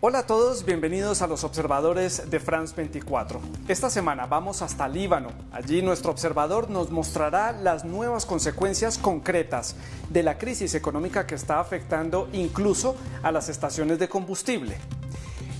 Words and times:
Hola 0.00 0.20
a 0.20 0.26
todos, 0.26 0.64
bienvenidos 0.64 1.20
a 1.20 1.26
los 1.26 1.44
observadores 1.44 2.30
de 2.30 2.40
France 2.40 2.74
24. 2.74 3.42
Esta 3.68 3.90
semana 3.90 4.24
vamos 4.24 4.62
hasta 4.62 4.88
Líbano. 4.88 5.28
Allí 5.52 5.82
nuestro 5.82 6.12
observador 6.12 6.70
nos 6.70 6.90
mostrará 6.90 7.52
las 7.52 7.84
nuevas 7.84 8.24
consecuencias 8.24 8.96
concretas 8.96 9.76
de 10.08 10.22
la 10.22 10.38
crisis 10.38 10.74
económica 10.74 11.26
que 11.26 11.34
está 11.34 11.60
afectando 11.60 12.30
incluso 12.32 12.96
a 13.22 13.30
las 13.32 13.50
estaciones 13.50 13.98
de 13.98 14.08
combustible. 14.08 14.78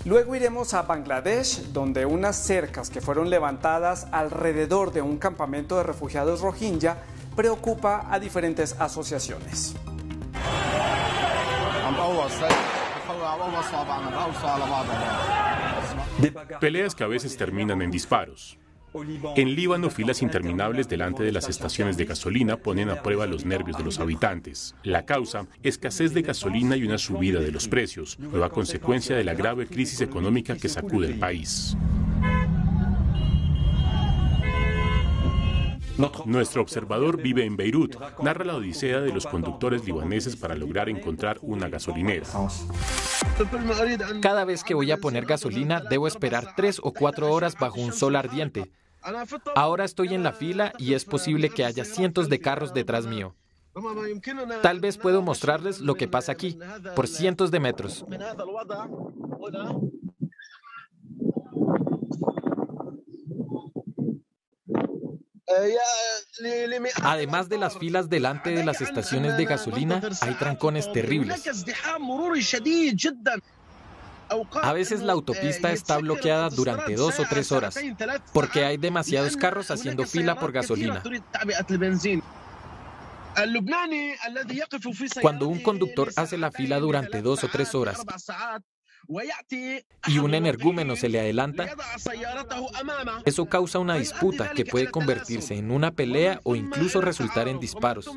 Luego 0.09 0.35
iremos 0.35 0.73
a 0.73 0.81
Bangladesh, 0.81 1.71
donde 1.75 2.07
unas 2.07 2.35
cercas 2.35 2.89
que 2.89 3.03
fueron 3.03 3.29
levantadas 3.29 4.07
alrededor 4.11 4.91
de 4.91 5.03
un 5.03 5.19
campamento 5.19 5.77
de 5.77 5.83
refugiados 5.83 6.41
rohingya 6.41 6.97
preocupa 7.37 8.07
a 8.11 8.19
diferentes 8.19 8.75
asociaciones. 8.81 9.75
Peleas 16.59 16.95
que 16.95 17.05
a 17.05 17.07
veces 17.07 17.37
terminan 17.37 17.83
en 17.83 17.91
disparos. 17.91 18.57
En 19.37 19.55
Líbano, 19.55 19.91
filas 19.91 20.23
interminables 20.23 20.89
delante 20.89 21.23
de 21.23 21.33
las 21.33 21.49
estaciones 21.49 21.97
de 21.97 22.05
gasolina 22.05 22.57
ponen 22.57 22.91
a 22.91 23.03
prueba 23.03 23.27
los 23.27 23.45
nervios 23.45 23.77
de 23.77 23.85
los 23.85 23.99
habitantes. 23.99 24.75
La 24.83 25.05
causa, 25.05 25.47
escasez 25.63 26.15
de 26.15 26.23
gasolina 26.23 26.77
y 26.77 26.85
una 26.85 26.99
subida 26.99 27.41
de 27.41 27.53
los 27.53 27.69
precios, 27.69 28.19
nueva 28.19 28.51
consecuencia 28.51 29.17
de 29.17 29.25
la 29.25 29.35
grave 29.35 29.67
crisis 29.67 30.01
económica 30.01 30.57
que 30.57 30.69
sacude 30.69 31.09
el 31.09 31.19
país. 31.19 31.77
Nuestro 36.27 36.63
observador 36.63 37.21
vive 37.21 37.45
en 37.45 37.57
Beirut, 37.57 37.97
narra 38.23 38.45
la 38.45 38.55
odisea 38.55 39.01
de 39.01 39.13
los 39.13 39.27
conductores 39.27 39.85
libaneses 39.85 40.37
para 40.37 40.55
lograr 40.55 40.89
encontrar 40.89 41.39
una 41.43 41.69
gasolinera. 41.69 42.25
Cada 44.21 44.45
vez 44.45 44.65
que 44.65 44.75
voy 44.75 44.91
a 44.91 44.97
poner 44.97 45.25
gasolina, 45.27 45.81
debo 45.81 46.07
esperar 46.07 46.55
tres 46.57 46.81
o 46.83 46.93
cuatro 46.93 47.33
horas 47.33 47.57
bajo 47.59 47.81
un 47.81 47.93
sol 47.93 48.17
ardiente. 48.17 48.71
Ahora 49.55 49.85
estoy 49.85 50.15
en 50.15 50.23
la 50.23 50.33
fila 50.33 50.73
y 50.79 50.95
es 50.95 51.05
posible 51.05 51.51
que 51.51 51.65
haya 51.65 51.85
cientos 51.85 52.29
de 52.29 52.41
carros 52.41 52.75
detrás 52.75 53.07
mío. 53.07 53.35
Tal 54.63 54.81
vez 54.81 54.99
puedo 54.99 55.23
mostrarles 55.23 55.81
lo 55.81 55.95
que 55.95 56.09
pasa 56.09 56.33
aquí, 56.33 56.59
por 56.97 57.07
cientos 57.07 57.51
de 57.51 57.61
metros. 57.61 58.05
Además 67.03 67.49
de 67.49 67.59
las 67.59 67.79
filas 67.79 68.09
delante 68.09 68.51
de 68.51 68.65
las 68.65 68.81
estaciones 68.81 69.37
de 69.37 69.45
gasolina, 69.45 70.01
hay 70.21 70.35
trancones 70.35 70.93
terribles. 70.93 71.43
A 74.63 74.73
veces 74.73 75.01
la 75.01 75.15
autopista 75.15 75.73
está 75.73 75.99
bloqueando 75.99 76.55
durante 76.55 76.95
dos 76.95 77.19
o 77.19 77.25
tres 77.29 77.51
horas 77.51 77.79
porque 78.33 78.65
hay 78.65 78.77
demasiados 78.77 79.37
carros 79.37 79.71
haciendo 79.71 80.05
fila 80.05 80.39
por 80.39 80.53
gasolina. 80.53 81.03
Cuando 85.23 85.49
un 85.49 85.63
conductor 85.63 86.11
hace 86.17 86.37
la 86.37 86.51
fila 86.51 86.79
durante 86.79 87.23
dos 87.23 87.45
o 87.45 87.49
tres 87.49 87.75
horas 87.75 88.05
y 90.07 90.19
un 90.19 90.35
energúmeno 90.35 90.97
se 90.97 91.09
le 91.09 91.21
adelanta, 91.21 91.67
eso 93.25 93.47
causa 93.47 93.79
una 93.79 93.95
disputa 93.95 94.53
que 94.53 94.65
puede 94.65 94.91
convertirse 94.91 95.55
en 95.55 95.71
una 95.71 95.91
pelea 95.91 96.41
o 96.45 96.57
incluso 96.57 97.01
resultar 97.01 97.49
en 97.49 97.61
disparos. 97.61 98.09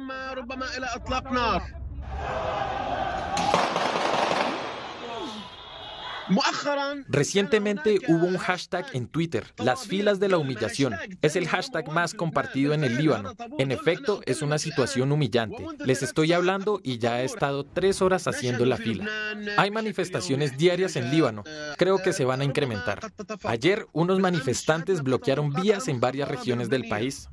Recientemente 7.07 7.99
hubo 8.07 8.25
un 8.25 8.37
hashtag 8.37 8.85
en 8.93 9.07
Twitter, 9.07 9.45
las 9.57 9.87
filas 9.87 10.19
de 10.19 10.29
la 10.29 10.37
humillación. 10.37 10.95
Es 11.21 11.35
el 11.35 11.47
hashtag 11.47 11.89
más 11.91 12.13
compartido 12.13 12.73
en 12.73 12.83
el 12.83 12.97
Líbano. 12.97 13.33
En 13.57 13.71
efecto, 13.71 14.21
es 14.25 14.41
una 14.41 14.57
situación 14.57 15.11
humillante. 15.11 15.65
Les 15.85 16.03
estoy 16.03 16.33
hablando 16.33 16.79
y 16.83 16.97
ya 16.97 17.21
he 17.21 17.25
estado 17.25 17.65
tres 17.65 18.01
horas 18.01 18.27
haciendo 18.27 18.65
la 18.65 18.77
fila. 18.77 19.07
Hay 19.57 19.71
manifestaciones 19.71 20.57
diarias 20.57 20.95
en 20.95 21.11
Líbano. 21.11 21.43
Creo 21.77 21.97
que 21.99 22.13
se 22.13 22.25
van 22.25 22.41
a 22.41 22.45
incrementar. 22.45 23.11
Ayer, 23.43 23.87
unos 23.93 24.19
manifestantes 24.19 25.03
bloquearon 25.03 25.51
vías 25.53 25.87
en 25.87 25.99
varias 25.99 26.27
regiones 26.29 26.69
del 26.69 26.87
país. 26.87 27.29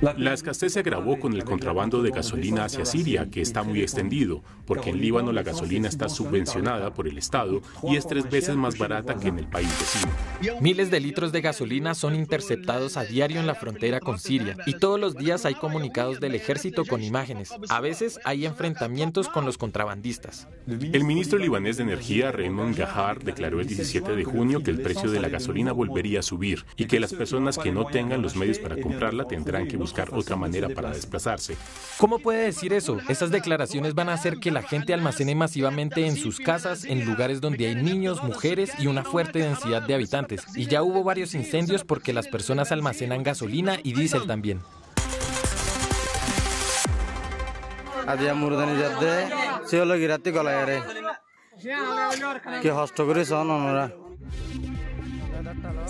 La 0.00 0.34
escasez 0.34 0.72
se 0.74 0.80
agravó 0.80 1.18
con 1.18 1.32
el 1.32 1.44
contrabando 1.44 2.02
de 2.02 2.10
gasolina 2.10 2.64
hacia 2.64 2.84
Siria, 2.84 3.28
que 3.30 3.40
está 3.40 3.62
muy 3.62 3.80
extendido, 3.80 4.42
porque 4.66 4.90
en 4.90 5.00
Líbano 5.00 5.32
la 5.32 5.42
gasolina 5.42 5.88
está 5.88 6.08
subvencionada 6.08 6.92
por 6.92 7.08
el 7.08 7.16
Estado 7.16 7.62
y 7.82 7.96
es 7.96 8.06
tres 8.06 8.28
veces 8.28 8.56
más 8.56 8.76
barata 8.76 9.14
que 9.14 9.28
en 9.28 9.38
el 9.38 9.46
país 9.46 9.68
vecino. 9.78 10.60
Miles 10.60 10.90
de 10.90 11.00
litros 11.00 11.32
de 11.32 11.40
gasolina 11.40 11.94
son 11.94 12.14
interceptados 12.14 12.96
a 12.96 13.04
diario 13.04 13.40
en 13.40 13.46
la 13.46 13.54
frontera 13.54 14.00
con 14.00 14.18
Siria 14.18 14.56
y 14.66 14.74
todos 14.74 15.00
los 15.00 15.14
días 15.16 15.46
hay 15.46 15.54
comunicados 15.54 16.20
del 16.20 16.34
ejército 16.34 16.84
con 16.84 17.02
imágenes. 17.02 17.52
A 17.70 17.80
veces 17.80 18.20
hay 18.24 18.46
enfrentamientos 18.46 19.28
con 19.28 19.46
los 19.46 19.56
contrabandistas. 19.56 20.48
El 20.66 21.04
ministro 21.04 21.38
libanés 21.38 21.78
de 21.78 21.84
Energía, 21.84 22.30
Raymond 22.30 22.76
Gahar, 22.76 23.22
declaró 23.22 23.60
el 23.60 23.66
17 23.66 24.16
de 24.16 24.24
junio 24.24 24.62
que 24.62 24.70
el 24.70 24.80
precio 24.80 25.10
de 25.10 25.20
la 25.20 25.28
gasolina 25.28 25.72
volvería 25.72 26.20
a 26.20 26.22
subir 26.22 26.64
y 26.76 26.86
que 26.86 27.00
las 27.00 27.14
personas 27.14 27.56
que 27.58 27.72
no 27.72 27.86
tengan 27.86 28.22
los 28.22 28.36
medios 28.36 28.58
para 28.58 28.80
comprarla 28.80 29.26
tendrán 29.26 29.66
que 29.66 29.76
buscar 29.76 29.93
otra 30.12 30.36
manera 30.36 30.68
para 30.68 30.90
desplazarse. 30.90 31.56
¿Cómo 31.98 32.18
puede 32.18 32.44
decir 32.44 32.72
eso? 32.72 32.98
Esas 33.08 33.30
declaraciones 33.30 33.94
van 33.94 34.08
a 34.08 34.14
hacer 34.14 34.38
que 34.38 34.50
la 34.50 34.62
gente 34.62 34.94
almacene 34.94 35.34
masivamente 35.34 36.06
en 36.06 36.16
sus 36.16 36.38
casas, 36.38 36.84
en 36.84 37.04
lugares 37.04 37.40
donde 37.40 37.66
hay 37.66 37.74
niños, 37.76 38.22
mujeres 38.22 38.72
y 38.78 38.86
una 38.86 39.04
fuerte 39.04 39.40
densidad 39.40 39.82
de 39.82 39.94
habitantes. 39.94 40.42
Y 40.56 40.66
ya 40.66 40.82
hubo 40.82 41.04
varios 41.04 41.34
incendios 41.34 41.84
porque 41.84 42.12
las 42.12 42.28
personas 42.28 42.72
almacenan 42.72 43.22
gasolina 43.22 43.78
y 43.82 43.92
diésel 43.92 44.26
también. 44.26 44.60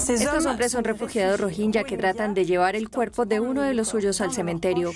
Estos 0.09 0.47
hombres 0.47 0.73
son 0.73 0.85
refugiados 0.85 1.41
rohingya 1.41 1.85
que 1.85 1.97
tratan 1.97 2.35
de 2.35 2.45
llevar 2.45 2.77
el 2.77 2.89
cuerpo 2.89 3.25
de 3.27 3.41
uno 3.41 3.63
de 3.63 3.75
los 3.75 3.89
suyos 3.89 4.21
al 4.21 4.33
cementerio, 4.33 4.93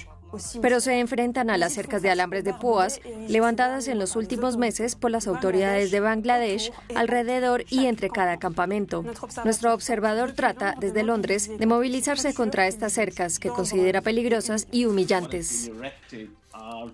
pero 0.60 0.80
se 0.80 0.98
enfrentan 0.98 1.50
a 1.50 1.56
las 1.56 1.72
cercas 1.72 2.02
de 2.02 2.10
alambres 2.10 2.44
de 2.44 2.54
púas 2.54 3.00
levantadas 3.28 3.88
en 3.88 3.98
los 3.98 4.16
últimos 4.16 4.56
meses 4.56 4.96
por 4.96 5.10
las 5.10 5.26
autoridades 5.26 5.90
de 5.90 6.00
Bangladesh 6.00 6.72
alrededor 6.94 7.64
y 7.68 7.86
entre 7.86 8.10
cada 8.10 8.38
campamento. 8.38 9.04
Nuestro 9.44 9.72
observador 9.72 10.32
trata 10.32 10.74
desde 10.78 11.02
Londres 11.02 11.50
de 11.56 11.66
movilizarse 11.66 12.34
contra 12.34 12.66
estas 12.66 12.92
cercas 12.92 13.38
que 13.38 13.48
considera 13.48 14.02
peligrosas 14.02 14.66
y 14.70 14.84
humillantes. 14.84 15.70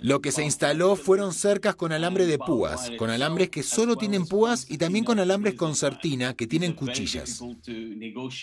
Lo 0.00 0.20
que 0.20 0.32
se 0.32 0.44
instaló 0.44 0.96
fueron 0.96 1.32
cercas 1.32 1.74
con 1.74 1.92
alambre 1.92 2.26
de 2.26 2.38
púas, 2.38 2.90
con 2.98 3.10
alambres 3.10 3.50
que 3.50 3.62
solo 3.62 3.96
tienen 3.96 4.26
púas 4.26 4.66
y 4.68 4.78
también 4.78 5.04
con 5.04 5.18
alambres 5.18 5.54
con 5.54 5.74
sartina 5.74 6.34
que 6.34 6.46
tienen 6.46 6.74
cuchillas. 6.74 7.40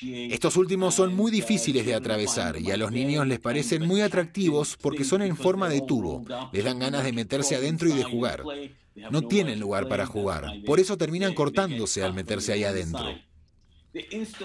Estos 0.03 0.57
últimos 0.57 0.95
son 0.95 1.13
muy 1.15 1.31
difíciles 1.31 1.85
de 1.85 1.95
atravesar 1.95 2.59
y 2.59 2.71
a 2.71 2.77
los 2.77 2.91
niños 2.91 3.27
les 3.27 3.39
parecen 3.39 3.85
muy 3.85 4.01
atractivos 4.01 4.77
porque 4.81 5.03
son 5.03 5.21
en 5.21 5.35
forma 5.35 5.69
de 5.69 5.81
tubo. 5.81 6.23
Les 6.51 6.63
dan 6.63 6.79
ganas 6.79 7.03
de 7.03 7.13
meterse 7.13 7.55
adentro 7.55 7.89
y 7.89 7.93
de 7.93 8.03
jugar. 8.03 8.43
No 9.09 9.21
tienen 9.21 9.59
lugar 9.59 9.87
para 9.87 10.05
jugar, 10.05 10.51
por 10.65 10.79
eso 10.79 10.97
terminan 10.97 11.33
cortándose 11.33 12.03
al 12.03 12.13
meterse 12.13 12.53
ahí 12.53 12.63
adentro. 12.63 13.05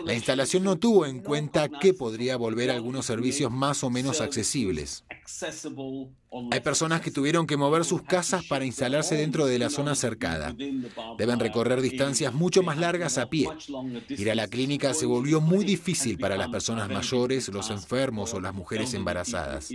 La 0.04 0.14
instalación 0.14 0.64
no 0.64 0.76
tuvo 0.76 1.06
en 1.06 1.20
cuenta 1.20 1.68
que 1.68 1.94
podría 1.94 2.36
volver 2.36 2.70
algunos 2.70 3.06
servicios 3.06 3.50
más 3.53 3.84
o 3.84 3.91
menos 3.91 4.21
accesibles. 4.21 5.04
Hay 6.50 6.60
personas 6.60 7.00
que 7.00 7.12
tuvieron 7.12 7.47
que 7.47 7.56
mover 7.56 7.84
sus 7.84 8.03
casas 8.03 8.44
para 8.44 8.65
instalarse 8.65 9.15
dentro 9.15 9.47
de 9.47 9.59
la 9.59 9.71
zona 9.71 9.94
cercada. 9.94 10.54
Deben 11.16 11.38
recorrer 11.38 11.80
distancias 11.80 12.34
mucho 12.34 12.62
más 12.62 12.78
largas 12.78 13.18
a 13.18 13.30
pie. 13.30 13.48
Ir 14.09 14.30
a 14.30 14.34
la 14.34 14.48
clínica 14.48 14.94
se 14.94 15.06
volvió 15.06 15.41
muy 15.41 15.65
difícil 15.65 16.18
para 16.18 16.36
las 16.36 16.48
personas 16.48 16.88
mayores, 16.88 17.48
los 17.48 17.71
enfermos 17.71 18.34
o 18.34 18.41
las 18.41 18.54
mujeres 18.54 18.94
embarazadas. 18.94 19.71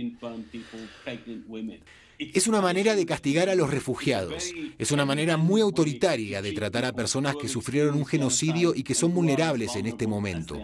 Es 2.34 2.46
una 2.46 2.60
manera 2.60 2.94
de 2.94 3.06
castigar 3.06 3.48
a 3.48 3.54
los 3.54 3.70
refugiados. 3.70 4.52
Es 4.78 4.92
una 4.92 5.04
manera 5.04 5.36
muy 5.36 5.60
autoritaria 5.60 6.42
de 6.42 6.52
tratar 6.52 6.84
a 6.84 6.92
personas 6.92 7.36
que 7.36 7.48
sufrieron 7.48 7.96
un 7.96 8.06
genocidio 8.06 8.74
y 8.74 8.82
que 8.82 8.94
son 8.94 9.14
vulnerables 9.14 9.76
en 9.76 9.86
este 9.86 10.06
momento. 10.06 10.60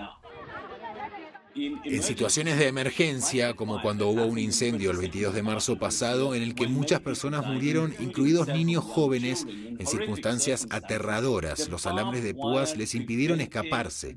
En 1.54 2.02
situaciones 2.04 2.56
de 2.58 2.68
emergencia, 2.68 3.54
como 3.54 3.82
cuando 3.82 4.08
hubo 4.08 4.24
un 4.26 4.38
incendio 4.38 4.92
el 4.92 4.98
22 4.98 5.34
de 5.34 5.42
marzo 5.42 5.76
pasado 5.76 6.34
en 6.34 6.42
el 6.42 6.54
que 6.54 6.68
muchas 6.68 7.00
personas 7.00 7.44
murieron, 7.44 7.94
incluidos 7.98 8.46
niños 8.46 8.84
jóvenes, 8.84 9.44
en 9.48 9.86
circunstancias 9.86 10.68
aterradoras, 10.70 11.68
los 11.68 11.86
alambres 11.86 12.22
de 12.22 12.34
púas 12.34 12.76
les 12.76 12.94
impidieron 12.94 13.40
escaparse. 13.40 14.16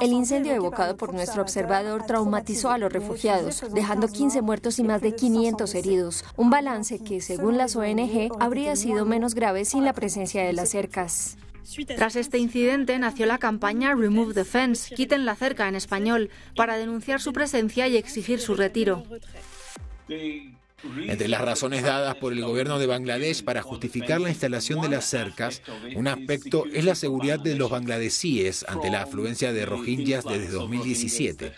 El 0.00 0.12
incendio 0.12 0.52
evocado 0.52 0.96
por 0.96 1.12
nuestro 1.12 1.42
observador 1.42 2.04
traumatizó 2.06 2.70
a 2.70 2.78
los 2.78 2.92
refugiados, 2.92 3.62
dejando 3.72 4.08
15 4.08 4.42
muertos 4.42 4.78
y 4.78 4.84
más 4.84 5.00
de 5.00 5.14
500 5.14 5.74
heridos, 5.74 6.24
un 6.36 6.50
balance 6.50 7.02
que, 7.02 7.20
según 7.20 7.56
las 7.56 7.76
ONG, 7.76 8.30
habría 8.38 8.76
sido 8.76 9.04
menos 9.04 9.34
grave 9.34 9.64
sin 9.64 9.84
la 9.84 9.92
presencia 9.92 10.44
de 10.44 10.52
las 10.52 10.70
cercas. 10.70 11.36
Tras 11.96 12.16
este 12.16 12.38
incidente 12.38 12.98
nació 12.98 13.26
la 13.26 13.38
campaña 13.38 13.94
Remove 13.94 14.34
the 14.34 14.44
Fence, 14.44 14.94
quiten 14.94 15.24
la 15.24 15.36
cerca 15.36 15.68
en 15.68 15.76
español, 15.76 16.30
para 16.56 16.76
denunciar 16.76 17.20
su 17.20 17.32
presencia 17.32 17.86
y 17.88 17.96
exigir 17.96 18.40
su 18.40 18.54
retiro. 18.54 19.04
Entre 21.06 21.28
las 21.28 21.40
razones 21.40 21.82
dadas 21.82 22.16
por 22.16 22.32
el 22.32 22.42
gobierno 22.42 22.78
de 22.78 22.86
Bangladesh 22.86 23.44
para 23.44 23.62
justificar 23.62 24.20
la 24.20 24.30
instalación 24.30 24.80
de 24.80 24.88
las 24.88 25.04
cercas, 25.04 25.62
un 25.94 26.08
aspecto 26.08 26.64
es 26.72 26.84
la 26.84 26.94
seguridad 26.94 27.38
de 27.38 27.56
los 27.56 27.70
bangladesíes 27.70 28.64
ante 28.68 28.90
la 28.90 29.02
afluencia 29.02 29.52
de 29.52 29.66
rohingyas 29.66 30.24
desde 30.24 30.48
2017. 30.48 31.52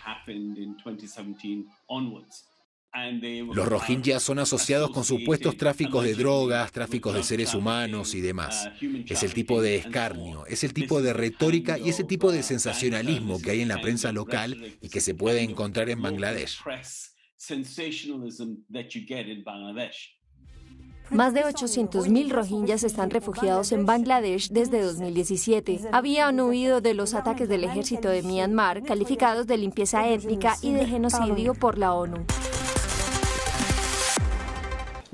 Los 3.55 3.69
rohingyas 3.69 4.23
son 4.23 4.39
asociados 4.39 4.91
con 4.91 5.05
supuestos 5.05 5.57
tráficos 5.57 6.05
de 6.05 6.15
drogas, 6.15 6.73
tráficos 6.73 7.15
de 7.15 7.23
seres 7.23 7.55
humanos 7.55 8.15
y 8.15 8.21
demás. 8.21 8.69
Es 9.07 9.23
el 9.23 9.33
tipo 9.33 9.63
de 9.63 9.77
escarnio, 9.77 10.45
es 10.47 10.63
el 10.63 10.75
tipo 10.75 11.01
de 11.01 11.15
retórica 11.15 11.79
y 11.79 11.89
ese 11.89 12.05
tipo 12.05 12.31
de 12.31 12.43
sensacionalismo 12.43 13.41
que 13.41 13.53
hay 13.53 13.63
en 13.63 13.69
la 13.69 13.81
prensa 13.81 14.13
local 14.13 14.77
y 14.83 14.91
que 14.91 15.01
se 15.01 15.15
puede 15.15 15.43
encontrar 15.43 15.89
en 15.89 16.01
Bangladesh. 19.45 20.17
Más 21.11 21.35
de 21.35 21.45
800.000 21.45 22.31
rohingyas 22.31 22.85
están 22.85 23.11
refugiados 23.11 23.73
en 23.73 23.85
Bangladesh 23.85 24.49
desde 24.51 24.81
2017. 24.81 25.81
Habían 25.93 26.41
huido 26.41 26.81
de 26.81 26.95
los 26.95 27.15
ataques 27.15 27.49
del 27.49 27.65
ejército 27.65 28.09
de 28.09 28.23
Myanmar, 28.23 28.83
calificados 28.83 29.47
de 29.47 29.59
limpieza 29.59 30.09
étnica 30.09 30.57
y 30.63 30.73
de 30.73 30.87
genocidio 30.87 31.55
por 31.55 31.79
la 31.79 31.93
ONU. 31.93 32.25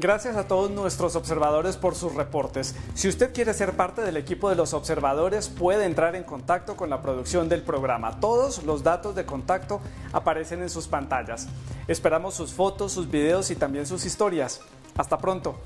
Gracias 0.01 0.37
a 0.37 0.47
todos 0.47 0.71
nuestros 0.71 1.17
observadores 1.17 1.77
por 1.77 1.97
sus 1.97 2.15
reportes. 2.15 2.77
Si 2.95 3.09
usted 3.09 3.35
quiere 3.35 3.53
ser 3.53 3.75
parte 3.75 4.01
del 4.03 4.17
equipo 4.17 4.49
de 4.49 4.55
los 4.55 4.73
observadores, 4.73 5.49
puede 5.49 5.87
entrar 5.87 6.15
en 6.15 6.23
contacto 6.23 6.77
con 6.77 6.89
la 6.89 7.03
producción 7.03 7.49
del 7.49 7.63
programa. 7.63 8.21
Todos 8.21 8.63
los 8.63 8.85
datos 8.85 9.17
de 9.17 9.27
contacto 9.27 9.81
aparecen 10.13 10.63
en 10.63 10.71
sus 10.71 10.87
pantallas. 10.87 11.49
Esperamos 11.89 12.35
sus 12.35 12.53
fotos, 12.53 12.93
sus 12.93 13.11
videos 13.11 13.51
y 13.51 13.57
también 13.57 13.87
sus 13.87 14.05
historias. 14.05 14.61
Hasta 14.97 15.19
pronto. 15.19 15.57